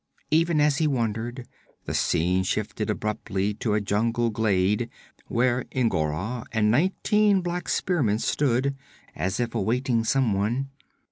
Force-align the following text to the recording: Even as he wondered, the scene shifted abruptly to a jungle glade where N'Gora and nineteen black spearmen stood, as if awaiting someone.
Even 0.31 0.59
as 0.59 0.77
he 0.79 0.87
wondered, 0.87 1.47
the 1.85 1.93
scene 1.93 2.41
shifted 2.41 2.89
abruptly 2.89 3.53
to 3.53 3.75
a 3.75 3.81
jungle 3.81 4.31
glade 4.31 4.89
where 5.27 5.63
N'Gora 5.75 6.43
and 6.51 6.71
nineteen 6.71 7.41
black 7.41 7.69
spearmen 7.69 8.17
stood, 8.17 8.75
as 9.15 9.39
if 9.39 9.53
awaiting 9.53 10.03
someone. 10.03 10.71